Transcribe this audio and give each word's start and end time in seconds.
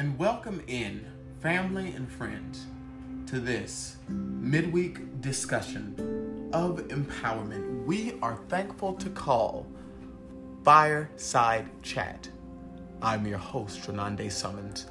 and 0.00 0.18
welcome 0.18 0.62
in 0.66 1.04
family 1.42 1.92
and 1.92 2.10
friends 2.10 2.64
to 3.26 3.38
this 3.38 3.96
midweek 4.08 5.20
discussion 5.20 6.48
of 6.54 6.78
empowerment. 6.88 7.84
We 7.84 8.14
are 8.22 8.36
thankful 8.48 8.94
to 8.94 9.10
call 9.10 9.66
Fireside 10.64 11.68
Chat. 11.82 12.30
I'm 13.02 13.26
your 13.26 13.36
host, 13.36 13.82
Renande 13.82 14.32
Summons. 14.32 14.86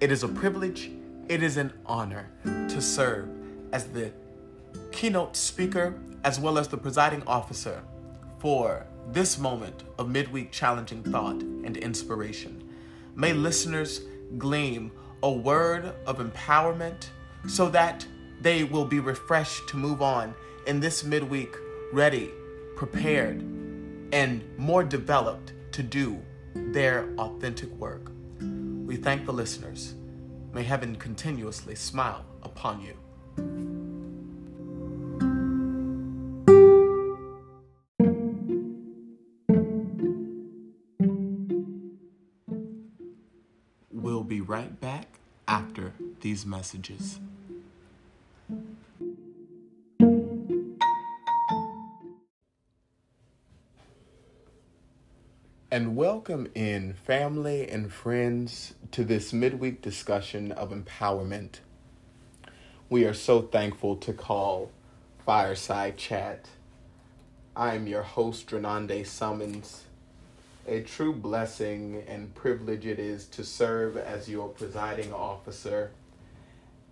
It 0.00 0.10
is 0.10 0.22
a 0.22 0.28
privilege, 0.28 0.90
it 1.28 1.42
is 1.42 1.58
an 1.58 1.70
honor 1.84 2.30
to 2.44 2.80
serve 2.80 3.28
as 3.72 3.88
the 3.88 4.10
keynote 4.90 5.36
speaker 5.36 6.00
as 6.24 6.40
well 6.40 6.56
as 6.56 6.66
the 6.66 6.78
presiding 6.78 7.22
officer 7.26 7.82
for 8.38 8.86
this 9.12 9.38
moment 9.38 9.82
of 9.98 10.08
midweek 10.08 10.50
challenging 10.50 11.02
thought 11.02 11.42
and 11.42 11.76
inspiration. 11.76 12.62
May 13.14 13.34
listeners 13.34 14.00
glean 14.38 14.90
a 15.22 15.30
word 15.30 15.92
of 16.06 16.18
empowerment 16.18 17.08
so 17.46 17.68
that 17.70 18.06
they 18.40 18.64
will 18.64 18.84
be 18.84 19.00
refreshed 19.00 19.68
to 19.68 19.76
move 19.76 20.02
on 20.02 20.34
in 20.66 20.80
this 20.80 21.04
midweek, 21.04 21.56
ready, 21.92 22.30
prepared, 22.76 23.40
and 24.12 24.44
more 24.58 24.84
developed 24.84 25.52
to 25.72 25.82
do 25.82 26.20
their 26.54 27.08
authentic 27.18 27.70
work. 27.72 28.10
We 28.40 28.96
thank 28.96 29.26
the 29.26 29.32
listeners. 29.32 29.94
May 30.52 30.62
heaven 30.62 30.96
continuously 30.96 31.74
smile 31.74 32.24
upon 32.42 32.80
you. 32.80 33.75
These 46.26 46.44
messages. 46.44 47.20
And 55.70 55.94
welcome 55.94 56.48
in 56.52 56.94
family 56.94 57.68
and 57.68 57.92
friends 57.92 58.74
to 58.90 59.04
this 59.04 59.32
midweek 59.32 59.80
discussion 59.80 60.50
of 60.50 60.70
empowerment. 60.70 61.60
We 62.90 63.04
are 63.04 63.14
so 63.14 63.42
thankful 63.42 63.94
to 63.98 64.12
call 64.12 64.72
Fireside 65.24 65.96
Chat. 65.96 66.48
I 67.54 67.76
am 67.76 67.86
your 67.86 68.02
host, 68.02 68.48
Renande 68.48 69.06
Summons. 69.06 69.84
A 70.66 70.80
true 70.80 71.12
blessing 71.12 72.02
and 72.08 72.34
privilege 72.34 72.84
it 72.84 72.98
is 72.98 73.26
to 73.26 73.44
serve 73.44 73.96
as 73.96 74.28
your 74.28 74.48
presiding 74.48 75.12
officer. 75.12 75.92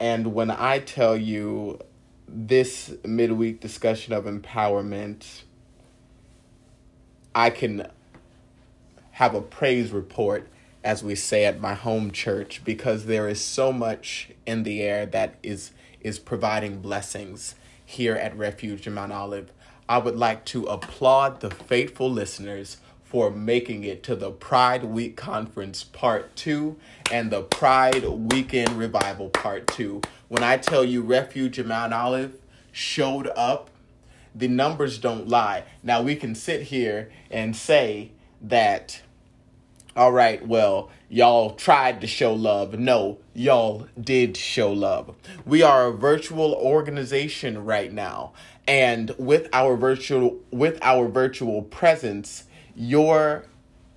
And 0.00 0.34
when 0.34 0.50
I 0.50 0.80
tell 0.80 1.16
you 1.16 1.80
this 2.26 2.94
midweek 3.04 3.60
discussion 3.60 4.12
of 4.12 4.24
empowerment, 4.24 5.42
I 7.34 7.50
can 7.50 7.88
have 9.12 9.34
a 9.34 9.40
praise 9.40 9.90
report, 9.90 10.48
as 10.82 11.02
we 11.02 11.14
say 11.14 11.44
at 11.44 11.60
my 11.60 11.74
home 11.74 12.10
church, 12.10 12.62
because 12.64 13.06
there 13.06 13.28
is 13.28 13.40
so 13.40 13.72
much 13.72 14.30
in 14.46 14.64
the 14.64 14.82
air 14.82 15.06
that 15.06 15.36
is 15.42 15.72
is 16.00 16.18
providing 16.18 16.80
blessings 16.80 17.54
here 17.84 18.14
at 18.14 18.36
Refuge 18.36 18.86
in 18.86 18.92
Mount 18.92 19.12
Olive. 19.12 19.50
I 19.88 19.98
would 19.98 20.16
like 20.16 20.44
to 20.46 20.64
applaud 20.66 21.40
the 21.40 21.50
faithful 21.50 22.10
listeners 22.10 22.78
for 23.14 23.30
making 23.30 23.84
it 23.84 24.02
to 24.02 24.16
the 24.16 24.32
Pride 24.32 24.82
Week 24.82 25.16
Conference 25.16 25.84
Part 25.84 26.34
2 26.34 26.76
and 27.12 27.30
the 27.30 27.42
Pride 27.42 28.04
Weekend 28.04 28.70
Revival 28.70 29.28
Part 29.28 29.68
2. 29.68 30.02
When 30.26 30.42
I 30.42 30.56
tell 30.56 30.84
you 30.84 31.00
Refuge 31.00 31.60
in 31.60 31.68
Mount 31.68 31.94
Olive 31.94 32.36
showed 32.72 33.28
up, 33.36 33.70
the 34.34 34.48
numbers 34.48 34.98
don't 34.98 35.28
lie. 35.28 35.62
Now 35.80 36.02
we 36.02 36.16
can 36.16 36.34
sit 36.34 36.62
here 36.62 37.12
and 37.30 37.54
say 37.54 38.10
that 38.42 39.00
all 39.96 40.10
right, 40.10 40.44
well, 40.44 40.90
y'all 41.08 41.50
tried 41.50 42.00
to 42.00 42.08
show 42.08 42.34
love. 42.34 42.76
No, 42.76 43.18
y'all 43.32 43.86
did 44.00 44.36
show 44.36 44.72
love. 44.72 45.14
We 45.46 45.62
are 45.62 45.86
a 45.86 45.92
virtual 45.92 46.52
organization 46.54 47.64
right 47.64 47.92
now, 47.92 48.32
and 48.66 49.14
with 49.16 49.48
our 49.52 49.76
virtual 49.76 50.40
with 50.50 50.80
our 50.82 51.06
virtual 51.06 51.62
presence, 51.62 52.48
your 52.74 53.46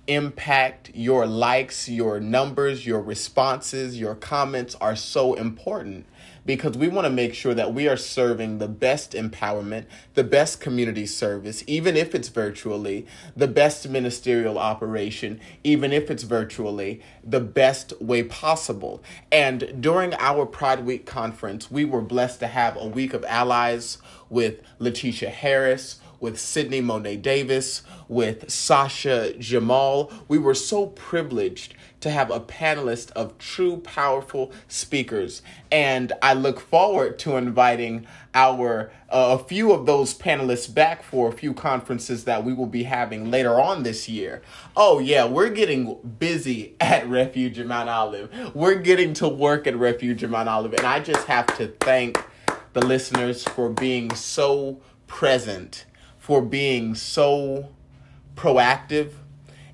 impact, 0.08 0.90
your 0.94 1.26
likes, 1.26 1.88
your 1.88 2.18
numbers, 2.18 2.86
your 2.86 3.00
responses, 3.00 4.00
your 4.00 4.14
comments 4.14 4.74
are 4.80 4.96
so 4.96 5.34
important 5.34 6.06
because 6.46 6.78
we 6.78 6.88
want 6.88 7.04
to 7.04 7.10
make 7.10 7.34
sure 7.34 7.52
that 7.52 7.74
we 7.74 7.86
are 7.86 7.96
serving 7.96 8.56
the 8.56 8.66
best 8.66 9.12
empowerment, 9.12 9.84
the 10.14 10.24
best 10.24 10.62
community 10.62 11.04
service, 11.04 11.62
even 11.66 11.94
if 11.94 12.14
it's 12.14 12.28
virtually, 12.28 13.06
the 13.36 13.46
best 13.46 13.86
ministerial 13.86 14.56
operation, 14.58 15.38
even 15.62 15.92
if 15.92 16.10
it's 16.10 16.22
virtually, 16.22 17.02
the 17.22 17.38
best 17.38 17.92
way 18.00 18.22
possible. 18.22 19.02
And 19.30 19.82
during 19.82 20.14
our 20.14 20.46
Pride 20.46 20.86
Week 20.86 21.04
conference, 21.04 21.70
we 21.70 21.84
were 21.84 22.00
blessed 22.00 22.40
to 22.40 22.46
have 22.46 22.78
a 22.78 22.86
week 22.86 23.12
of 23.12 23.26
allies 23.26 23.98
with 24.30 24.62
Letitia 24.78 25.28
Harris 25.28 26.00
with 26.20 26.38
Sydney 26.38 26.80
Monet 26.80 27.16
Davis, 27.16 27.82
with 28.08 28.50
Sasha 28.50 29.34
Jamal. 29.38 30.12
We 30.28 30.38
were 30.38 30.54
so 30.54 30.86
privileged 30.86 31.74
to 32.00 32.10
have 32.10 32.30
a 32.30 32.40
panelist 32.40 33.10
of 33.12 33.36
true 33.38 33.78
powerful 33.78 34.52
speakers 34.68 35.42
and 35.70 36.12
I 36.22 36.34
look 36.34 36.60
forward 36.60 37.18
to 37.20 37.36
inviting 37.36 38.06
our 38.34 38.90
uh, 39.10 39.38
a 39.40 39.44
few 39.44 39.72
of 39.72 39.86
those 39.86 40.14
panelists 40.16 40.72
back 40.72 41.02
for 41.02 41.28
a 41.28 41.32
few 41.32 41.52
conferences 41.54 42.24
that 42.24 42.44
we 42.44 42.52
will 42.52 42.66
be 42.66 42.84
having 42.84 43.30
later 43.30 43.60
on 43.60 43.82
this 43.82 44.08
year. 44.08 44.42
Oh 44.76 44.98
yeah, 44.98 45.24
we're 45.24 45.48
getting 45.48 45.96
busy 46.18 46.76
at 46.80 47.06
Refuge 47.08 47.58
in 47.58 47.66
Mount 47.66 47.88
Olive. 47.88 48.30
We're 48.54 48.76
getting 48.76 49.14
to 49.14 49.28
work 49.28 49.66
at 49.66 49.76
Refuge 49.76 50.22
in 50.22 50.30
Mount 50.30 50.48
Olive 50.48 50.74
and 50.74 50.86
I 50.86 51.00
just 51.00 51.26
have 51.26 51.46
to 51.58 51.68
thank 51.80 52.22
the 52.74 52.84
listeners 52.84 53.42
for 53.42 53.70
being 53.70 54.14
so 54.14 54.80
present 55.06 55.86
for 56.28 56.42
being 56.42 56.94
so 56.94 57.70
proactive 58.36 59.12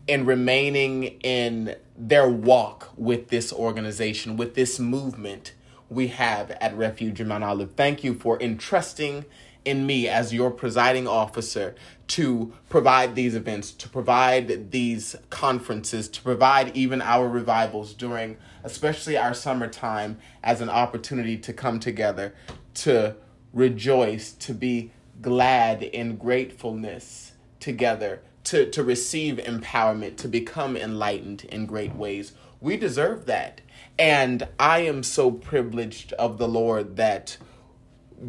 and 0.09 0.25
remaining 0.25 1.03
in 1.03 1.75
their 1.99 2.29
walk 2.29 2.93
with 2.97 3.27
this 3.27 3.53
organization, 3.53 4.37
with 4.37 4.55
this 4.55 4.79
movement 4.79 5.53
we 5.91 6.07
have 6.07 6.53
at 6.53 6.73
Refuge 6.77 7.21
in 7.21 7.27
Mount 7.27 7.43
Olive. 7.43 7.73
Thank 7.73 8.05
you 8.05 8.15
for 8.15 8.41
entrusting 8.41 9.25
in 9.65 9.85
me 9.85 10.09
as 10.09 10.33
your 10.33 10.53
presiding 10.53 11.09
officer 11.09 11.75
to 12.07 12.53
provide 12.69 13.17
these 13.17 13.35
events, 13.35 13.73
to 13.73 13.89
provide 13.89 14.71
these 14.71 15.17
conferences, 15.31 16.09
to 16.09 16.23
provide 16.23 16.77
even 16.77 17.03
our 17.03 17.29
revivals 17.29 17.95
during, 17.95 18.37
especially 18.63 19.17
our 19.17 19.35
summertime, 19.35 20.19
as 20.45 20.61
an 20.61 20.69
opportunity 20.69 21.37
to 21.37 21.53
come 21.53 21.81
together, 21.81 22.33
to 22.75 23.17
rejoice, 23.53 24.31
to 24.31 24.55
be 24.55 24.93
glad 25.25 25.83
in 25.83 26.17
gratefulness 26.17 27.33
together 27.59 28.21
to, 28.45 28.71
to 28.71 28.85
receive 28.85 29.37
empowerment, 29.39 30.19
to 30.19 30.29
become 30.29 30.77
enlightened 30.77 31.45
in 31.45 31.65
great 31.65 31.95
ways. 31.95 32.35
We 32.61 32.77
deserve 32.77 33.25
that. 33.25 33.63
And 33.99 34.47
I 34.61 34.81
am 34.81 35.03
so 35.03 35.31
privileged 35.31 36.13
of 36.15 36.37
the 36.37 36.47
Lord 36.47 36.97
that 36.97 37.39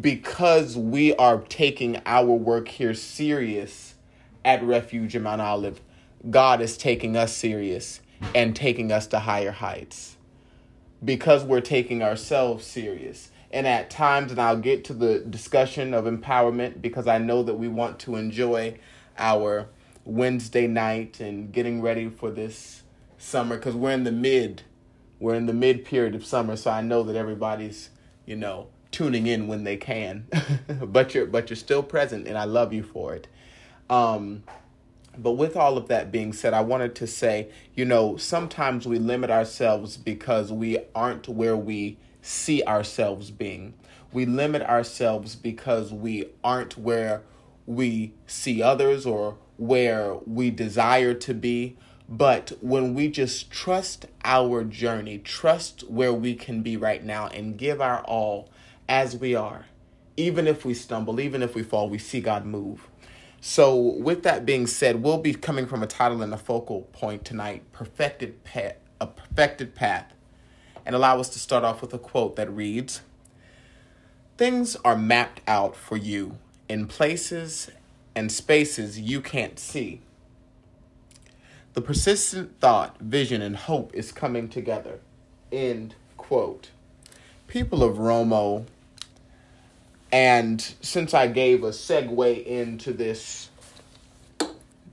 because 0.00 0.74
we 0.74 1.14
are 1.16 1.40
taking 1.42 2.00
our 2.06 2.24
work 2.24 2.68
here 2.68 2.94
serious 2.94 3.94
at 4.42 4.64
Refuge 4.64 5.14
in 5.14 5.22
Mount 5.22 5.42
Olive, 5.42 5.82
God 6.30 6.62
is 6.62 6.78
taking 6.78 7.14
us 7.14 7.36
serious 7.36 8.00
and 8.34 8.56
taking 8.56 8.90
us 8.90 9.06
to 9.08 9.18
higher 9.18 9.52
heights. 9.52 10.16
Because 11.04 11.44
we're 11.44 11.60
taking 11.60 12.02
ourselves 12.02 12.66
serious 12.66 13.30
and 13.52 13.66
at 13.66 13.90
times, 13.90 14.32
and 14.32 14.40
I'll 14.40 14.58
get 14.58 14.84
to 14.86 14.94
the 14.94 15.20
discussion 15.20 15.94
of 15.94 16.04
empowerment 16.04 16.82
because 16.82 17.06
I 17.06 17.18
know 17.18 17.42
that 17.42 17.54
we 17.54 17.68
want 17.68 17.98
to 18.00 18.16
enjoy 18.16 18.78
our 19.18 19.68
Wednesday 20.04 20.66
night 20.66 21.20
and 21.20 21.52
getting 21.52 21.80
ready 21.80 22.08
for 22.08 22.30
this 22.30 22.82
summer 23.18 23.56
because 23.56 23.74
we're 23.74 23.92
in 23.92 24.04
the 24.04 24.12
mid, 24.12 24.62
we're 25.18 25.34
in 25.34 25.46
the 25.46 25.52
mid 25.52 25.84
period 25.84 26.14
of 26.14 26.24
summer. 26.24 26.56
So 26.56 26.70
I 26.70 26.80
know 26.80 27.02
that 27.04 27.16
everybody's, 27.16 27.90
you 28.24 28.36
know, 28.36 28.68
tuning 28.90 29.26
in 29.26 29.46
when 29.46 29.64
they 29.64 29.76
can, 29.76 30.26
but 30.82 31.14
you're 31.14 31.26
but 31.26 31.50
you're 31.50 31.56
still 31.56 31.82
present, 31.82 32.26
and 32.26 32.38
I 32.38 32.44
love 32.44 32.72
you 32.72 32.82
for 32.82 33.14
it. 33.14 33.28
Um, 33.88 34.42
but 35.18 35.32
with 35.32 35.56
all 35.56 35.78
of 35.78 35.88
that 35.88 36.12
being 36.12 36.32
said, 36.32 36.52
I 36.52 36.60
wanted 36.60 36.94
to 36.96 37.06
say, 37.06 37.48
you 37.74 37.84
know, 37.84 38.16
sometimes 38.16 38.86
we 38.86 38.98
limit 38.98 39.30
ourselves 39.30 39.96
because 39.96 40.52
we 40.52 40.78
aren't 40.94 41.28
where 41.28 41.56
we 41.56 41.96
see 42.26 42.62
ourselves 42.64 43.30
being. 43.30 43.74
We 44.12 44.26
limit 44.26 44.62
ourselves 44.62 45.36
because 45.36 45.92
we 45.92 46.26
aren't 46.42 46.78
where 46.78 47.22
we 47.66 48.14
see 48.26 48.62
others 48.62 49.06
or 49.06 49.36
where 49.56 50.14
we 50.26 50.50
desire 50.50 51.14
to 51.14 51.34
be. 51.34 51.76
But 52.08 52.52
when 52.60 52.94
we 52.94 53.08
just 53.08 53.50
trust 53.50 54.06
our 54.24 54.64
journey, 54.64 55.18
trust 55.18 55.88
where 55.88 56.12
we 56.12 56.34
can 56.34 56.62
be 56.62 56.76
right 56.76 57.02
now, 57.02 57.26
and 57.28 57.58
give 57.58 57.80
our 57.80 58.00
all 58.04 58.48
as 58.88 59.16
we 59.16 59.34
are, 59.34 59.66
even 60.16 60.46
if 60.46 60.64
we 60.64 60.72
stumble, 60.72 61.18
even 61.18 61.42
if 61.42 61.54
we 61.54 61.64
fall, 61.64 61.88
we 61.88 61.98
see 61.98 62.20
God 62.20 62.46
move. 62.46 62.88
So, 63.40 63.76
with 63.76 64.22
that 64.22 64.46
being 64.46 64.66
said, 64.66 65.02
we'll 65.02 65.18
be 65.18 65.34
coming 65.34 65.66
from 65.66 65.82
a 65.82 65.86
title 65.86 66.22
and 66.22 66.32
a 66.32 66.38
focal 66.38 66.82
point 66.92 67.24
tonight 67.24 67.70
perfected 67.72 68.42
path, 68.44 68.76
a 69.00 69.06
perfected 69.08 69.74
path. 69.74 70.12
And 70.86 70.94
allow 70.94 71.20
us 71.20 71.28
to 71.30 71.38
start 71.38 71.64
off 71.64 71.82
with 71.82 71.92
a 71.92 71.98
quote 71.98 72.36
that 72.36 72.48
reads 72.50 73.02
Things 74.38 74.76
are 74.84 74.96
mapped 74.96 75.42
out 75.46 75.76
for 75.76 75.98
you 75.98 76.38
in 76.68 76.86
places 76.86 77.70
and 78.14 78.32
spaces 78.32 78.98
you 78.98 79.20
can't 79.20 79.58
see. 79.58 80.00
The 81.74 81.82
persistent 81.82 82.58
thought, 82.58 82.98
vision, 83.00 83.42
and 83.42 83.54
hope 83.54 83.94
is 83.94 84.10
coming 84.10 84.48
together. 84.48 85.00
End 85.52 85.94
quote. 86.16 86.70
People 87.48 87.82
of 87.82 87.96
Romo, 87.96 88.64
and 90.10 90.60
since 90.80 91.12
I 91.12 91.26
gave 91.26 91.62
a 91.64 91.70
segue 91.70 92.46
into 92.46 92.92
this 92.92 93.50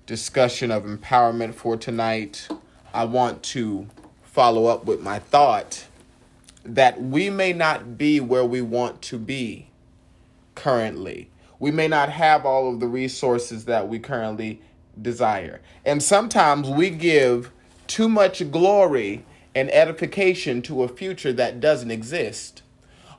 discussion 0.05 0.71
of 0.71 0.83
empowerment 0.83 1.53
for 1.53 1.77
tonight, 1.77 2.47
I 2.93 3.05
want 3.05 3.43
to 3.43 3.87
follow 4.33 4.65
up 4.65 4.85
with 4.85 4.99
my 4.99 5.19
thought 5.19 5.85
that 6.65 6.99
we 6.99 7.29
may 7.29 7.53
not 7.53 7.99
be 7.99 8.19
where 8.19 8.43
we 8.43 8.61
want 8.63 8.99
to 8.99 9.19
be 9.19 9.67
currently. 10.55 11.29
We 11.59 11.69
may 11.69 11.87
not 11.87 12.09
have 12.09 12.43
all 12.43 12.73
of 12.73 12.79
the 12.79 12.87
resources 12.87 13.65
that 13.65 13.87
we 13.87 13.99
currently 13.99 14.59
desire. 14.99 15.61
And 15.85 16.01
sometimes 16.01 16.67
we 16.67 16.89
give 16.89 17.51
too 17.85 18.09
much 18.09 18.49
glory 18.49 19.23
and 19.53 19.71
edification 19.71 20.63
to 20.63 20.81
a 20.81 20.87
future 20.87 21.31
that 21.33 21.59
doesn't 21.59 21.91
exist. 21.91 22.63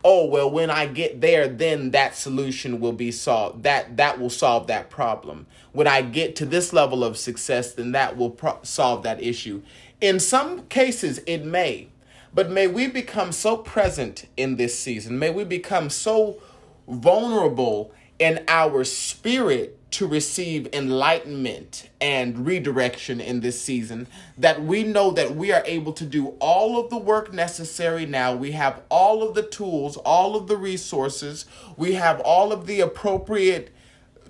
Oh, 0.02 0.26
well 0.26 0.50
when 0.50 0.68
I 0.68 0.86
get 0.86 1.20
there 1.20 1.46
then 1.46 1.92
that 1.92 2.16
solution 2.16 2.80
will 2.80 2.92
be 2.92 3.12
solved. 3.12 3.62
That 3.62 3.96
that 3.98 4.18
will 4.18 4.30
solve 4.30 4.66
that 4.66 4.90
problem. 4.90 5.46
When 5.70 5.86
I 5.86 6.02
get 6.02 6.34
to 6.36 6.44
this 6.44 6.72
level 6.72 7.04
of 7.04 7.16
success 7.16 7.72
then 7.72 7.92
that 7.92 8.16
will 8.16 8.30
pro- 8.30 8.58
solve 8.64 9.04
that 9.04 9.22
issue. 9.22 9.62
In 10.04 10.20
some 10.20 10.66
cases 10.66 11.22
it 11.26 11.46
may. 11.46 11.88
But 12.34 12.50
may 12.50 12.66
we 12.66 12.88
become 12.88 13.32
so 13.32 13.56
present 13.56 14.28
in 14.36 14.56
this 14.56 14.78
season. 14.78 15.18
May 15.18 15.30
we 15.30 15.44
become 15.44 15.88
so 15.88 16.42
vulnerable 16.86 17.90
in 18.18 18.44
our 18.46 18.84
spirit 18.84 19.78
to 19.92 20.06
receive 20.06 20.68
enlightenment 20.74 21.88
and 22.02 22.46
redirection 22.46 23.18
in 23.18 23.40
this 23.40 23.58
season, 23.58 24.06
that 24.36 24.62
we 24.62 24.82
know 24.82 25.10
that 25.12 25.36
we 25.36 25.52
are 25.52 25.62
able 25.64 25.94
to 25.94 26.04
do 26.04 26.34
all 26.38 26.78
of 26.78 26.90
the 26.90 26.98
work 26.98 27.32
necessary 27.32 28.04
now. 28.04 28.34
We 28.34 28.52
have 28.52 28.82
all 28.90 29.26
of 29.26 29.34
the 29.34 29.42
tools, 29.42 29.96
all 29.96 30.36
of 30.36 30.48
the 30.48 30.58
resources, 30.58 31.46
we 31.78 31.94
have 31.94 32.20
all 32.20 32.52
of 32.52 32.66
the 32.66 32.80
appropriate 32.80 33.72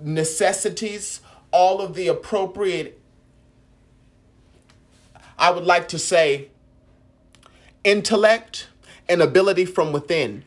necessities, 0.01 1.21
all 1.51 1.81
of 1.81 1.95
the 1.95 2.07
appropriate, 2.07 3.01
I 5.45 5.51
would 5.51 5.65
like 5.65 5.89
to 5.89 5.99
say, 5.99 6.49
intellect 7.85 8.69
and 9.09 9.21
ability 9.21 9.67
from 9.67 9.93
within 9.93 10.45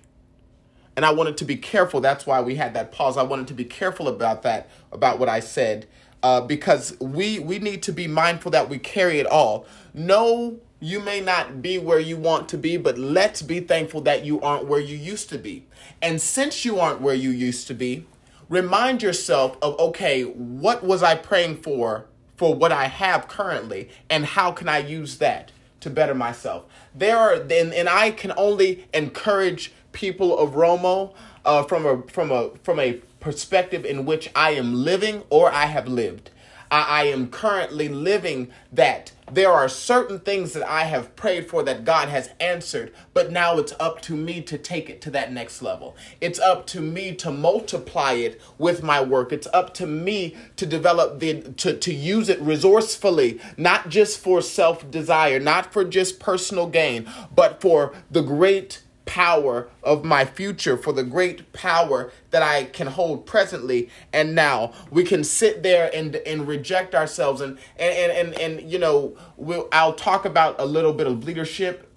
and 0.96 1.06
I 1.06 1.12
wanted 1.12 1.38
to 1.38 1.46
be 1.46 1.56
careful. 1.56 2.02
That's 2.02 2.26
why 2.26 2.42
we 2.42 2.56
had 2.56 2.74
that 2.74 2.92
pause. 2.92 3.16
I 3.16 3.22
wanted 3.22 3.48
to 3.50 3.54
be 3.54 3.64
careful 3.64 4.08
about 4.08 4.42
that, 4.42 4.68
about 4.92 5.20
what 5.20 5.30
I 5.30 5.40
said, 5.40 5.86
uh, 6.24 6.42
because 6.42 7.00
we 7.00 7.38
we 7.38 7.60
need 7.60 7.84
to 7.84 7.94
be 7.94 8.08
mindful 8.08 8.50
that 8.52 8.68
we 8.68 8.80
carry 8.80 9.20
it 9.20 9.28
all. 9.28 9.68
No, 9.94 10.60
you 10.80 11.00
may 11.00 11.22
not 11.22 11.62
be 11.62 11.78
where 11.78 12.00
you 12.00 12.18
want 12.18 12.50
to 12.50 12.58
be, 12.58 12.78
but 12.78 12.98
let's 12.98 13.44
be 13.44 13.60
thankful 13.60 14.02
that 14.02 14.26
you 14.26 14.42
aren't 14.42 14.66
where 14.66 14.80
you 14.80 14.98
used 14.98 15.30
to 15.30 15.38
be. 15.38 15.68
And 16.02 16.20
since 16.20 16.66
you 16.66 16.80
aren't 16.80 17.02
where 17.02 17.14
you 17.14 17.30
used 17.30 17.68
to 17.68 17.76
be, 17.76 18.08
remind 18.50 19.04
yourself 19.04 19.56
of 19.62 19.80
okay, 19.80 20.24
what 20.24 20.84
was 20.84 21.04
I 21.04 21.14
praying 21.14 21.58
for 21.58 22.08
for 22.38 22.54
what 22.54 22.72
I 22.72 22.86
have 22.86 23.28
currently, 23.28 23.90
and 24.10 24.26
how 24.26 24.52
can 24.52 24.70
I 24.70 24.78
use 24.78 25.18
that 25.18 25.52
to 25.82 25.90
better 25.90 26.16
myself? 26.16 26.66
There 26.96 27.18
are, 27.18 27.34
and, 27.34 27.74
and 27.74 27.90
I 27.90 28.12
can 28.12 28.32
only 28.38 28.88
encourage 28.94 29.74
people 29.92 30.38
of 30.38 30.52
Romo 30.52 31.14
uh, 31.44 31.64
from 31.64 31.86
a 31.86 32.02
from 32.04 32.32
a 32.32 32.52
from 32.64 32.80
a 32.80 33.02
perspective 33.20 33.84
in 33.86 34.06
which 34.06 34.30
I 34.36 34.52
am 34.52 34.74
living 34.86 35.24
or 35.30 35.52
I 35.52 35.66
have 35.66 35.88
lived. 35.88 36.30
I, 36.70 37.02
I 37.02 37.04
am 37.06 37.30
currently 37.30 37.90
living 37.90 38.52
that. 38.72 39.12
There 39.30 39.52
are 39.52 39.68
certain 39.68 40.20
things 40.20 40.54
that 40.54 40.68
I 40.68 40.86
have 40.86 41.16
prayed 41.18 41.50
for 41.50 41.62
that 41.64 41.84
God 41.84 42.08
has 42.08 42.30
answered, 42.40 42.94
but 43.14 43.30
now 43.30 43.58
it's 43.58 43.74
up 43.78 44.02
to 44.04 44.16
me 44.16 44.42
to 44.44 44.58
take 44.58 44.90
it 44.90 45.02
to 45.02 45.12
that 45.12 45.34
next 45.34 45.62
level. 45.62 45.98
It's 46.22 46.40
up 46.40 46.66
to 46.68 46.80
me 46.82 47.14
to 47.16 47.32
multiply 47.32 48.14
it 48.14 48.40
with 48.58 48.84
my 48.84 49.02
work. 49.02 49.34
It's 49.34 49.48
up 49.54 49.74
to 49.76 49.86
me 49.86 50.38
to 50.56 50.66
develop 50.66 51.20
the 51.20 51.42
to, 51.42 51.76
to 51.76 51.94
use 51.94 52.30
it 52.30 52.40
resourcefully, 52.42 53.42
not 53.58 53.90
just 53.90 54.20
for 54.20 54.42
self-desire, 54.42 55.42
not 55.42 55.74
for 55.74 55.84
just 55.84 56.22
personal 56.22 56.68
gain, 56.68 57.10
but 57.36 57.60
for 57.60 57.94
the 58.10 58.22
great 58.22 58.82
power 59.08 59.70
of 59.82 60.06
my 60.06 60.26
future, 60.26 60.78
for 60.78 60.94
the 60.94 61.04
great 61.04 61.52
power 61.54 62.12
that 62.30 62.44
I 62.44 62.66
can 62.66 62.88
hold 62.88 63.26
presently 63.26 63.90
and 64.14 64.36
now. 64.36 64.74
We 64.92 65.04
can 65.04 65.24
sit 65.24 65.64
there 65.64 65.90
and 65.94 66.16
and 66.18 66.48
reject 66.48 66.94
ourselves 66.94 67.42
and 67.42 67.58
and 67.78 68.12
and 68.12 68.12
and, 68.12 68.40
and 68.40 68.72
you 68.72 68.78
know, 68.78 69.18
we'll, 69.38 69.68
I'll 69.72 69.94
talk 69.94 70.26
about 70.26 70.60
a 70.60 70.66
little 70.66 70.94
bit 70.94 71.08
of 71.08 71.24
leadership 71.24 71.92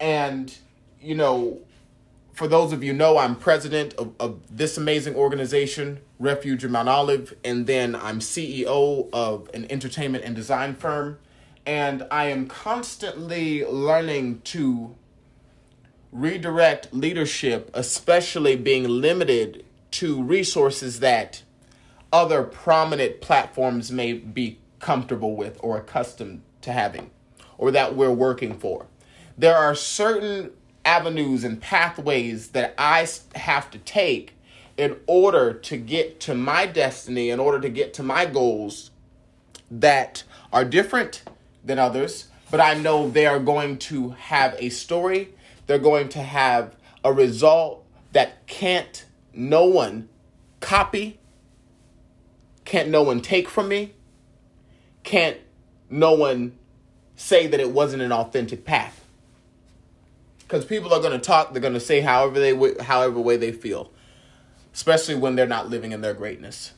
and 0.00 0.56
you 1.00 1.14
know, 1.14 1.60
for 2.32 2.48
those 2.48 2.72
of 2.72 2.84
you 2.84 2.92
know, 2.92 3.18
I'm 3.18 3.34
president 3.34 3.94
of, 3.94 4.12
of 4.20 4.40
this 4.56 4.76
amazing 4.76 5.14
organization, 5.14 6.00
Refuge 6.18 6.64
in 6.64 6.72
Mount 6.72 6.88
Olive, 6.88 7.34
and 7.44 7.66
then 7.66 7.94
I'm 7.96 8.20
CEO 8.20 9.08
of 9.12 9.50
an 9.54 9.66
entertainment 9.70 10.24
and 10.24 10.34
design 10.34 10.74
firm. 10.74 11.18
And 11.66 12.06
I 12.10 12.26
am 12.26 12.46
constantly 12.46 13.64
learning 13.64 14.40
to 14.44 14.94
redirect 16.12 16.92
leadership, 16.92 17.70
especially 17.74 18.56
being 18.56 18.88
limited 18.88 19.64
to 19.90 20.22
resources 20.22 21.00
that 21.00 21.42
other 22.12 22.42
prominent 22.42 23.20
platforms 23.20 23.92
may 23.92 24.12
be 24.12 24.58
comfortable 24.80 25.36
with 25.36 25.58
or 25.62 25.76
accustomed 25.76 26.42
to 26.62 26.72
having 26.72 27.10
or 27.56 27.70
that 27.70 27.94
we're 27.94 28.12
working 28.12 28.54
for. 28.54 28.86
There 29.36 29.56
are 29.56 29.74
certain 29.74 30.52
avenues 30.84 31.44
and 31.44 31.60
pathways 31.60 32.48
that 32.48 32.74
I 32.78 33.06
have 33.34 33.70
to 33.72 33.78
take 33.78 34.34
in 34.76 34.96
order 35.06 35.52
to 35.52 35.76
get 35.76 36.20
to 36.20 36.34
my 36.34 36.66
destiny, 36.66 37.30
in 37.30 37.40
order 37.40 37.60
to 37.60 37.68
get 37.68 37.92
to 37.94 38.02
my 38.02 38.24
goals 38.24 38.90
that 39.70 40.22
are 40.52 40.64
different 40.64 41.22
than 41.64 41.78
others, 41.78 42.28
but 42.50 42.60
I 42.60 42.74
know 42.74 43.10
they 43.10 43.26
are 43.26 43.40
going 43.40 43.78
to 43.78 44.10
have 44.10 44.54
a 44.58 44.70
story 44.70 45.34
they're 45.68 45.78
going 45.78 46.08
to 46.08 46.22
have 46.22 46.74
a 47.04 47.12
result 47.12 47.84
that 48.12 48.44
can't 48.48 49.04
no 49.32 49.66
one 49.66 50.08
copy, 50.58 51.20
can't 52.64 52.88
no 52.88 53.02
one 53.04 53.20
take 53.20 53.48
from 53.48 53.68
me, 53.68 53.92
can't 55.04 55.36
no 55.88 56.14
one 56.14 56.58
say 57.14 57.46
that 57.46 57.60
it 57.60 57.70
wasn't 57.70 58.02
an 58.02 58.10
authentic 58.10 58.64
path. 58.64 59.04
Because 60.38 60.64
people 60.64 60.92
are 60.92 61.00
going 61.00 61.12
to 61.12 61.18
talk, 61.18 61.52
they're 61.52 61.60
going 61.60 61.74
to 61.74 61.80
say 61.80 62.00
however 62.00 62.40
they 62.40 62.82
however 62.82 63.20
way 63.20 63.36
they 63.36 63.52
feel, 63.52 63.92
especially 64.72 65.14
when 65.14 65.36
they're 65.36 65.46
not 65.46 65.68
living 65.68 65.92
in 65.92 66.00
their 66.00 66.14
greatness. 66.14 66.72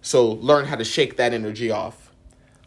So 0.00 0.30
learn 0.30 0.66
how 0.66 0.76
to 0.76 0.84
shake 0.84 1.16
that 1.16 1.34
energy 1.34 1.70
off. 1.70 2.12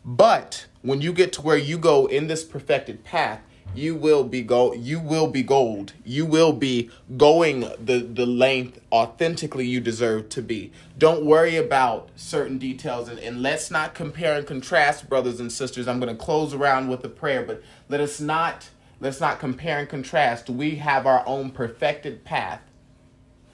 But 0.04 0.66
when 0.82 1.02
you 1.02 1.14
get 1.14 1.32
to 1.34 1.42
where 1.42 1.58
you 1.58 1.78
go 1.78 2.06
in 2.06 2.28
this 2.28 2.44
perfected 2.44 3.06
path, 3.06 3.42
you 3.76 3.96
will 3.96 4.24
be 4.24 4.42
go 4.42 4.74
you 4.74 5.00
will 5.00 5.28
be 5.28 5.44
gold. 5.44 5.94
You 6.04 6.26
will 6.26 6.54
be 6.54 6.90
going 7.16 7.62
the 7.80 8.00
the 8.00 8.26
length 8.26 8.80
authentically 8.92 9.68
you 9.68 9.80
deserve 9.80 10.30
to 10.30 10.42
be. 10.42 10.72
Don't 10.98 11.26
worry 11.26 11.56
about 11.56 12.10
certain 12.16 12.58
details 12.58 13.08
and, 13.08 13.20
and 13.20 13.42
let's 13.42 13.70
not 13.70 13.94
compare 13.94 14.36
and 14.36 14.48
contrast 14.48 15.08
brothers 15.08 15.40
and 15.40 15.52
sisters. 15.52 15.88
I'm 15.88 16.00
going 16.00 16.16
to 16.16 16.24
close 16.24 16.54
around 16.54 16.88
with 16.88 17.04
a 17.04 17.10
prayer 17.10 17.44
but 17.44 17.62
let 17.88 18.02
us 18.02 18.20
not 18.20 18.70
let's 19.00 19.20
not 19.20 19.40
compare 19.40 19.80
and 19.80 19.90
contrast. 19.90 20.50
We 20.50 20.76
have 20.78 21.06
our 21.06 21.24
own 21.28 21.52
perfected 21.52 22.24
path 22.24 22.62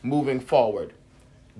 moving 0.01 0.39
forward. 0.39 0.93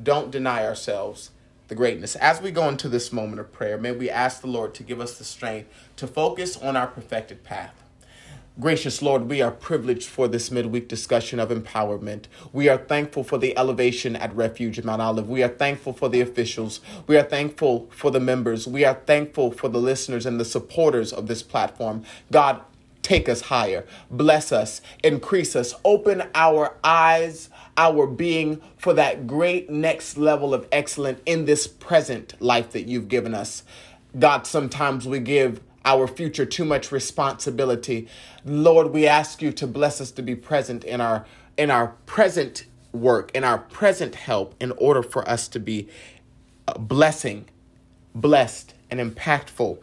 Don't 0.02 0.32
deny 0.32 0.66
ourselves 0.66 1.32
the 1.68 1.76
greatness. 1.76 2.16
As 2.16 2.42
we 2.42 2.52
go 2.52 2.68
into 2.68 2.90
this 2.90 3.12
moment 3.12 3.40
of 3.40 3.52
prayer, 3.52 3.78
may 3.78 3.92
we 3.92 4.10
ask 4.10 4.42
the 4.42 4.48
Lord 4.48 4.74
to 4.76 4.84
give 4.84 5.00
us 5.00 5.18
the 5.18 5.24
strength 5.24 5.70
to 5.98 6.08
focus 6.08 6.58
on 6.58 6.76
our 6.76 6.88
perfected 6.88 7.44
path 7.44 7.83
Gracious 8.60 9.02
Lord, 9.02 9.32
we 9.32 9.42
are 9.42 9.50
privileged 9.50 10.08
for 10.08 10.28
this 10.28 10.52
midweek 10.52 10.88
discussion 10.88 11.40
of 11.40 11.50
empowerment. 11.50 12.26
We 12.52 12.70
are 12.70 12.78
thankful 12.78 13.24
for 13.24 13.40
the 13.40 13.58
elevation 13.58 14.16
at 14.16 14.36
Refuge 14.36 14.84
Mount 14.84 15.02
Olive. 15.02 15.28
We 15.28 15.42
are 15.42 15.50
thankful 15.50 15.92
for 15.92 16.08
the 16.08 16.22
officials. 16.22 16.80
We 17.08 17.18
are 17.18 17.24
thankful 17.24 17.90
for 17.90 18.12
the 18.12 18.20
members. 18.20 18.68
We 18.68 18.86
are 18.86 19.02
thankful 19.08 19.54
for 19.54 19.70
the 19.70 19.80
listeners 19.80 20.28
and 20.28 20.40
the 20.40 20.46
supporters 20.46 21.12
of 21.12 21.26
this 21.26 21.42
platform. 21.42 22.04
God, 22.32 22.62
take 23.02 23.28
us 23.28 23.42
higher. 23.42 23.88
Bless 24.12 24.52
us, 24.52 24.82
increase 25.04 25.56
us, 25.56 25.74
open 25.84 26.22
our 26.36 26.78
eyes, 26.84 27.50
our 27.76 28.06
being 28.06 28.62
for 28.78 28.94
that 28.94 29.26
great 29.26 29.72
next 29.72 30.16
level 30.16 30.54
of 30.54 30.68
excellence 30.72 31.22
in 31.26 31.46
this 31.46 31.66
present 31.66 32.40
life 32.40 32.72
that 32.74 32.88
you've 32.88 33.08
given 33.08 33.34
us. 33.34 33.64
God, 34.20 34.46
sometimes 34.46 35.08
we 35.08 35.18
give 35.18 35.60
our 35.86 36.08
future 36.08 36.46
too 36.46 36.66
much 36.66 36.92
responsibility. 36.92 38.08
Lord, 38.46 38.92
we 38.92 39.08
ask 39.08 39.42
you 39.42 39.52
to 39.54 39.68
bless 39.68 40.00
us 40.00 40.12
to 40.12 40.22
be 40.22 40.36
present 40.36 40.84
in 40.84 41.02
our 41.02 41.26
in 41.58 41.70
our 41.70 41.90
present 42.06 42.66
work, 42.92 43.32
in 43.36 43.44
our 43.44 43.58
present 43.58 44.16
help 44.16 44.56
in 44.60 44.72
order 44.72 45.04
for 45.04 45.28
us 45.28 45.48
to 45.50 45.60
be 45.60 45.88
a 46.68 46.80
blessing, 46.80 47.46
blessed 48.16 48.74
and 48.90 49.00
impactful. 49.00 49.80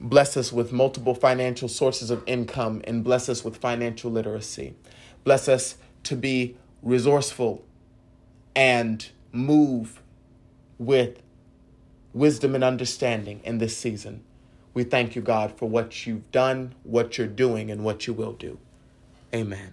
Bless 0.00 0.36
us 0.36 0.52
with 0.52 0.72
multiple 0.72 1.14
financial 1.14 1.68
sources 1.68 2.10
of 2.10 2.22
income 2.26 2.82
and 2.84 3.04
bless 3.04 3.28
us 3.28 3.44
with 3.44 3.56
financial 3.56 4.10
literacy. 4.10 4.74
Bless 5.22 5.48
us 5.48 5.76
to 6.02 6.16
be 6.16 6.56
resourceful 6.82 7.64
and 8.54 9.08
move 9.32 10.02
with 10.78 11.22
wisdom 12.12 12.54
and 12.54 12.62
understanding 12.62 13.40
in 13.44 13.58
this 13.58 13.76
season. 13.76 14.22
We 14.74 14.82
thank 14.82 15.14
you, 15.14 15.22
God, 15.22 15.56
for 15.56 15.66
what 15.66 16.04
you've 16.04 16.30
done, 16.32 16.74
what 16.82 17.16
you're 17.16 17.28
doing, 17.28 17.70
and 17.70 17.84
what 17.84 18.08
you 18.08 18.12
will 18.12 18.32
do. 18.32 18.58
Amen. 19.32 19.72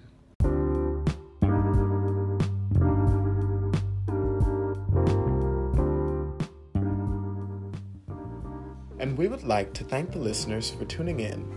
And 9.00 9.18
we 9.18 9.28
would 9.28 9.44
like 9.44 9.74
to 9.74 9.84
thank 9.84 10.12
the 10.12 10.20
listeners 10.20 10.70
for 10.70 10.86
tuning 10.86 11.20
in 11.20 11.52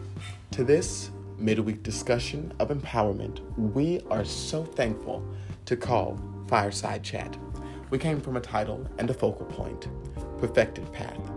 to 0.53 0.65
this 0.65 1.11
midweek 1.37 1.83
discussion 1.83 2.51
of 2.59 2.71
empowerment. 2.71 3.41
We 3.59 4.01
are 4.11 4.25
so 4.25 4.65
thankful 4.65 5.23
to 5.67 5.77
call 5.77 6.19
Fireside 6.49 7.03
Chat. 7.03 7.37
We 7.91 7.99
came 7.99 8.23
from 8.23 8.39
a 8.39 8.41
title 8.41 8.89
and 8.99 9.11
a 9.11 9.15
focal 9.15 9.45
point 9.45 9.89
Perfected 10.39 10.91
Path. 10.95 11.31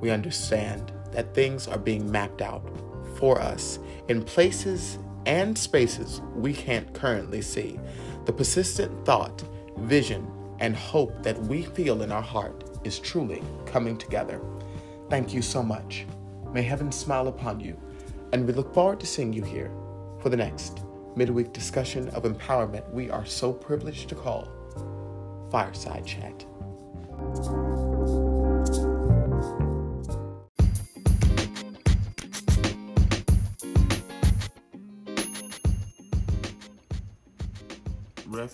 We 0.00 0.10
understand 0.10 0.92
that 1.16 1.34
things 1.34 1.66
are 1.66 1.78
being 1.78 2.10
mapped 2.10 2.42
out 2.42 2.62
for 3.16 3.40
us 3.40 3.78
in 4.08 4.22
places 4.22 4.98
and 5.24 5.56
spaces 5.56 6.20
we 6.34 6.52
can't 6.52 6.92
currently 6.92 7.40
see. 7.40 7.80
The 8.26 8.32
persistent 8.32 9.06
thought, 9.06 9.42
vision, 9.78 10.30
and 10.60 10.76
hope 10.76 11.22
that 11.22 11.40
we 11.44 11.62
feel 11.62 12.02
in 12.02 12.12
our 12.12 12.22
heart 12.22 12.64
is 12.84 12.98
truly 12.98 13.42
coming 13.64 13.96
together. 13.96 14.40
Thank 15.08 15.32
you 15.32 15.40
so 15.40 15.62
much. 15.62 16.06
May 16.52 16.62
heaven 16.62 16.92
smile 16.92 17.28
upon 17.28 17.60
you, 17.60 17.80
and 18.32 18.46
we 18.46 18.52
look 18.52 18.74
forward 18.74 19.00
to 19.00 19.06
seeing 19.06 19.32
you 19.32 19.42
here 19.42 19.70
for 20.20 20.28
the 20.28 20.36
next 20.36 20.82
midweek 21.16 21.54
discussion 21.54 22.10
of 22.10 22.24
empowerment 22.24 22.88
we 22.92 23.08
are 23.08 23.24
so 23.24 23.54
privileged 23.54 24.10
to 24.10 24.14
call 24.14 24.48
Fireside 25.50 26.04
Chat. 26.04 26.44